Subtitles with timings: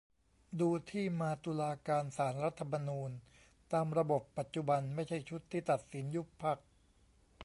[0.59, 3.11] ดูที่มาตุลาการ ศาลรัฐธรรมนูญ
[3.73, 6.57] ตามระบบปัจจุบัน ไม่ใช่ชุดที่ตัดสินยุบพรรค